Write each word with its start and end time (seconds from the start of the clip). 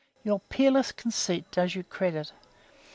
Your 0.23 0.39
peerless 0.39 0.91
conceit 0.91 1.45
does 1.51 1.75
you 1.75 1.83
credit. 1.83 2.31